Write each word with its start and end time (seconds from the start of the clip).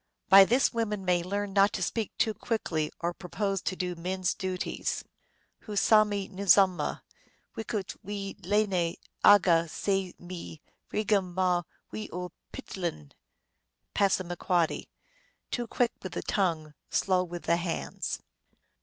By 0.29 0.45
this 0.45 0.73
women 0.73 1.05
may 1.05 1.21
learn 1.21 1.53
not 1.53 1.73
to 1.73 1.83
speak 1.83 2.17
too 2.17 2.33
quickly, 2.33 2.91
or 3.01 3.13
propose 3.13 3.61
to 3.61 3.75
do 3.75 3.93
men 3.93 4.21
s 4.21 4.33
duties. 4.33 5.03
"Hu 5.59 5.75
sami 5.75 6.27
nzama 6.27 7.03
wiuch 7.55 7.95
wee 8.01 8.35
lei 8.41 8.63
n 8.63 8.95
aga 9.23 9.67
samee 9.69 10.59
ri 10.91 11.03
gamma 11.03 11.65
wiool 11.93 12.31
petin 12.51 13.11
l." 13.93 14.69
(P." 14.73 14.87
Too 15.51 15.67
quick 15.67 15.91
with 16.01 16.13
the 16.13 16.23
tongue, 16.23 16.73
slow 16.89 17.23
with 17.23 17.43
the 17.43 17.57
hands." 17.57 18.21